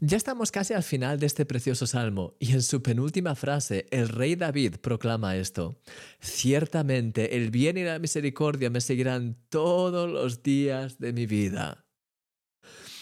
Ya 0.00 0.18
estamos 0.18 0.52
casi 0.52 0.74
al 0.74 0.82
final 0.82 1.18
de 1.18 1.24
este 1.24 1.46
precioso 1.46 1.86
salmo 1.86 2.34
y 2.38 2.52
en 2.52 2.60
su 2.60 2.82
penúltima 2.82 3.34
frase 3.34 3.86
el 3.90 4.10
rey 4.10 4.36
David 4.36 4.74
proclama 4.82 5.36
esto. 5.36 5.80
Ciertamente 6.20 7.34
el 7.34 7.50
bien 7.50 7.78
y 7.78 7.84
la 7.84 7.98
misericordia 7.98 8.68
me 8.68 8.82
seguirán 8.82 9.38
todos 9.48 10.10
los 10.10 10.42
días 10.42 10.98
de 10.98 11.14
mi 11.14 11.24
vida. 11.24 11.86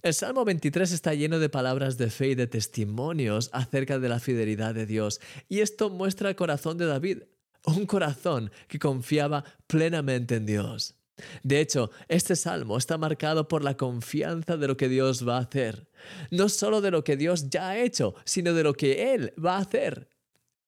El 0.00 0.14
Salmo 0.14 0.44
23 0.44 0.92
está 0.92 1.12
lleno 1.14 1.40
de 1.40 1.48
palabras 1.48 1.98
de 1.98 2.08
fe 2.08 2.28
y 2.28 2.34
de 2.36 2.46
testimonios 2.46 3.50
acerca 3.52 3.98
de 3.98 4.08
la 4.08 4.20
fidelidad 4.20 4.72
de 4.72 4.86
Dios 4.86 5.20
y 5.48 5.60
esto 5.60 5.90
muestra 5.90 6.28
el 6.28 6.36
corazón 6.36 6.78
de 6.78 6.86
David, 6.86 7.24
un 7.64 7.86
corazón 7.86 8.52
que 8.68 8.78
confiaba 8.78 9.42
plenamente 9.66 10.36
en 10.36 10.46
Dios. 10.46 10.94
De 11.42 11.60
hecho, 11.60 11.90
este 12.08 12.36
salmo 12.36 12.76
está 12.76 12.98
marcado 12.98 13.48
por 13.48 13.64
la 13.64 13.76
confianza 13.76 14.56
de 14.56 14.68
lo 14.68 14.76
que 14.76 14.88
Dios 14.88 15.26
va 15.26 15.38
a 15.38 15.40
hacer. 15.40 15.88
No 16.30 16.48
solo 16.48 16.80
de 16.80 16.90
lo 16.90 17.04
que 17.04 17.16
Dios 17.16 17.50
ya 17.50 17.70
ha 17.70 17.78
hecho, 17.78 18.14
sino 18.24 18.54
de 18.54 18.62
lo 18.62 18.74
que 18.74 19.14
Él 19.14 19.32
va 19.42 19.56
a 19.56 19.60
hacer. 19.60 20.08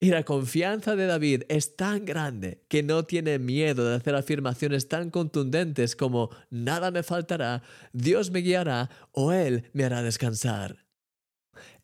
Y 0.01 0.11
la 0.11 0.23
confianza 0.23 0.95
de 0.95 1.07
David 1.07 1.43
es 1.49 1.75
tan 1.75 2.05
grande 2.05 2.63
que 2.69 2.85
no 2.85 3.05
tiene 3.05 3.39
miedo 3.41 3.89
de 3.89 3.97
hacer 3.97 4.15
afirmaciones 4.15 4.89
tan 4.89 5.11
contundentes 5.11 5.97
como 5.97 6.31
nada 6.51 6.93
me 6.93 7.03
faltará, 7.03 7.63
Dios 7.93 8.31
me 8.31 8.41
guiará 8.41 8.91
o 9.11 9.33
Él 9.33 9.65
me 9.73 9.85
hará 9.85 10.03
descansar. 10.03 10.87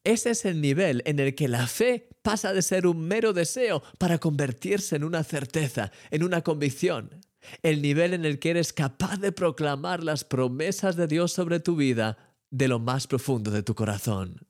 Ese 0.05 0.31
es 0.31 0.45
el 0.45 0.61
nivel 0.61 1.03
en 1.07 1.19
el 1.19 1.35
que 1.35 1.49
la 1.49 1.67
fe 1.67 2.09
pasa 2.23 2.53
de 2.53 2.63
ser 2.63 2.87
un 2.87 3.01
mero 3.01 3.33
deseo 3.33 3.83
para 3.99 4.19
convertirse 4.19 4.95
en 4.95 5.03
una 5.03 5.25
certeza, 5.25 5.91
en 6.11 6.23
una 6.23 6.43
convicción 6.43 7.25
el 7.63 7.83
nivel 7.83 8.15
en 8.15 8.25
el 8.25 8.39
que 8.39 8.51
eres 8.51 8.73
capaz 8.73 9.19
de 9.19 9.33
proclamar 9.33 10.03
las 10.03 10.25
promesas 10.25 10.97
de 10.97 11.07
Dios 11.07 11.33
sobre 11.33 11.61
tu 11.61 11.77
vida 11.77 12.34
de 12.55 12.69
lo 12.69 12.79
más 12.79 13.09
profundo 13.09 13.51
de 13.51 13.65
tu 13.65 13.75
corazón. 13.75 14.47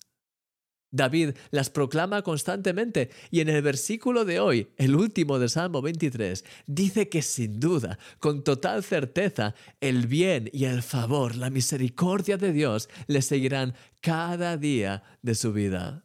David 0.90 1.30
las 1.50 1.70
proclama 1.70 2.22
constantemente 2.22 3.10
y 3.30 3.40
en 3.40 3.48
el 3.48 3.62
versículo 3.62 4.24
de 4.24 4.38
hoy, 4.38 4.68
el 4.76 4.94
último 4.94 5.38
de 5.38 5.48
Salmo 5.48 5.82
23, 5.82 6.44
dice 6.66 7.08
que 7.08 7.22
sin 7.22 7.58
duda, 7.58 7.98
con 8.20 8.44
total 8.44 8.84
certeza, 8.84 9.54
el 9.80 10.06
bien 10.06 10.50
y 10.52 10.66
el 10.66 10.82
favor, 10.82 11.34
la 11.34 11.50
misericordia 11.50 12.36
de 12.36 12.52
Dios 12.52 12.88
le 13.08 13.22
seguirán 13.22 13.74
cada 14.00 14.56
día 14.56 15.02
de 15.22 15.34
su 15.34 15.52
vida. 15.52 16.04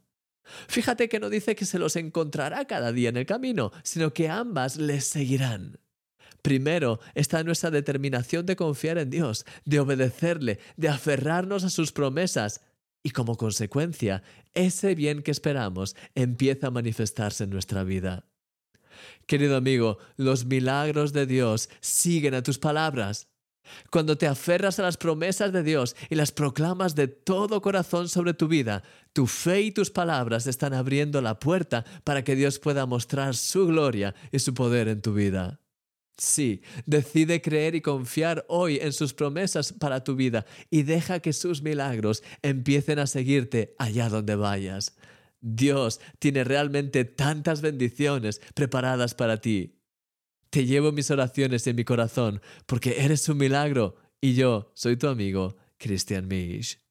Fíjate 0.67 1.09
que 1.09 1.19
no 1.19 1.29
dice 1.29 1.55
que 1.55 1.65
se 1.65 1.77
los 1.77 1.95
encontrará 1.97 2.65
cada 2.65 2.91
día 2.91 3.09
en 3.09 3.17
el 3.17 3.25
camino, 3.25 3.71
sino 3.83 4.13
que 4.13 4.29
ambas 4.29 4.77
les 4.77 5.05
seguirán. 5.05 5.77
Primero 6.41 6.99
está 7.15 7.43
nuestra 7.43 7.71
determinación 7.71 8.45
de 8.45 8.55
confiar 8.55 8.97
en 8.97 9.09
Dios, 9.09 9.45
de 9.65 9.79
obedecerle, 9.79 10.59
de 10.77 10.89
aferrarnos 10.89 11.63
a 11.63 11.69
sus 11.69 11.91
promesas. 11.91 12.61
Y 13.03 13.11
como 13.11 13.37
consecuencia, 13.37 14.23
ese 14.53 14.95
bien 14.95 15.21
que 15.21 15.31
esperamos 15.31 15.95
empieza 16.15 16.67
a 16.67 16.71
manifestarse 16.71 17.45
en 17.45 17.49
nuestra 17.49 17.83
vida. 17.83 18.25
Querido 19.25 19.55
amigo, 19.55 19.99
los 20.17 20.45
milagros 20.45 21.13
de 21.13 21.25
Dios 21.25 21.69
siguen 21.79 22.33
a 22.33 22.43
tus 22.43 22.59
palabras. 22.59 23.27
Cuando 23.91 24.17
te 24.17 24.27
aferras 24.27 24.79
a 24.79 24.83
las 24.83 24.97
promesas 24.97 25.53
de 25.53 25.63
Dios 25.63 25.95
y 26.09 26.15
las 26.15 26.31
proclamas 26.31 26.95
de 26.95 27.07
todo 27.07 27.61
corazón 27.61 28.09
sobre 28.09 28.33
tu 28.33 28.47
vida, 28.47 28.83
tu 29.13 29.27
fe 29.27 29.61
y 29.61 29.71
tus 29.71 29.91
palabras 29.91 30.47
están 30.47 30.73
abriendo 30.73 31.21
la 31.21 31.39
puerta 31.39 31.85
para 32.03 32.23
que 32.23 32.35
Dios 32.35 32.59
pueda 32.59 32.85
mostrar 32.85 33.35
su 33.35 33.67
gloria 33.67 34.15
y 34.31 34.39
su 34.39 34.53
poder 34.53 34.87
en 34.87 35.01
tu 35.01 35.13
vida. 35.13 35.59
Sí, 36.19 36.61
decide 36.85 37.41
creer 37.41 37.75
y 37.75 37.81
confiar 37.81 38.45
hoy 38.49 38.77
en 38.81 38.91
sus 38.91 39.13
promesas 39.13 39.71
para 39.71 40.03
tu 40.03 40.17
vida 40.17 40.45
y 40.69 40.83
deja 40.83 41.21
que 41.21 41.31
sus 41.31 41.61
milagros 41.61 42.23
empiecen 42.41 42.99
a 42.99 43.07
seguirte 43.07 43.73
allá 43.79 44.09
donde 44.09 44.35
vayas. 44.35 44.97
Dios 45.39 46.01
tiene 46.19 46.43
realmente 46.43 47.05
tantas 47.05 47.61
bendiciones 47.61 48.41
preparadas 48.53 49.15
para 49.15 49.39
ti. 49.39 49.79
Te 50.49 50.65
llevo 50.65 50.91
mis 50.91 51.09
oraciones 51.09 51.65
en 51.67 51.77
mi 51.77 51.85
corazón 51.85 52.41
porque 52.65 53.01
eres 53.01 53.29
un 53.29 53.37
milagro 53.37 53.95
y 54.19 54.33
yo 54.33 54.73
soy 54.75 54.97
tu 54.97 55.07
amigo, 55.07 55.55
Christian 55.77 56.27
Misch. 56.27 56.88